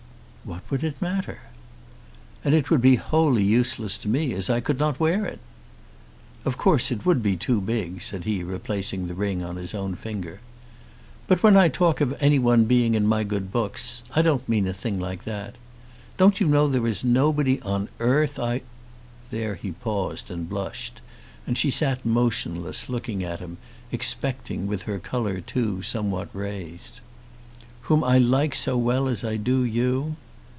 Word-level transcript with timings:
"What 0.43 0.63
would 0.71 0.83
it 0.83 0.99
matter?" 1.01 1.37
"And 2.43 2.55
it 2.55 2.71
would 2.71 2.81
be 2.81 2.95
wholly 2.95 3.43
useless 3.43 3.95
to 3.99 4.07
me, 4.09 4.33
as 4.33 4.49
I 4.49 4.59
could 4.59 4.79
not 4.79 4.99
wear 4.99 5.23
it." 5.23 5.39
"Of 6.45 6.57
course 6.57 6.89
it 6.91 7.05
would 7.05 7.21
be 7.21 7.37
too 7.37 7.61
big," 7.61 8.01
said 8.01 8.23
he, 8.23 8.43
replacing 8.43 9.05
the 9.05 9.13
ring 9.13 9.43
on 9.43 9.55
his 9.55 9.75
own 9.75 9.93
finger. 9.93 10.39
"But 11.27 11.43
when 11.43 11.55
I 11.55 11.69
talk 11.69 12.01
of 12.01 12.17
any 12.19 12.39
one 12.39 12.65
being 12.65 12.95
in 12.95 13.05
my 13.05 13.23
good 13.23 13.51
books, 13.51 14.01
I 14.15 14.23
don't 14.23 14.49
mean 14.49 14.67
a 14.67 14.73
thing 14.73 14.99
like 14.99 15.25
that. 15.25 15.57
Don't 16.17 16.41
you 16.41 16.47
know 16.47 16.67
there 16.67 16.87
is 16.87 17.03
nobody 17.03 17.61
on 17.61 17.87
earth 17.99 18.39
I" 18.39 18.61
there 19.31 19.53
he 19.53 19.71
paused 19.71 20.31
and 20.31 20.49
blushed, 20.49 21.01
and 21.45 21.55
she 21.55 21.69
sat 21.69 22.03
motionless, 22.03 22.89
looking 22.89 23.23
at 23.23 23.39
him 23.41 23.57
expecting, 23.91 24.65
with 24.65 24.81
her 24.81 24.97
colour 24.97 25.39
too 25.39 25.83
somewhat 25.83 26.29
raised, 26.33 26.99
"whom 27.81 28.03
I 28.03 28.17
like 28.17 28.55
so 28.55 28.75
well 28.75 29.07
as 29.07 29.23
I 29.23 29.37
do 29.37 29.63
you?" 29.63 30.15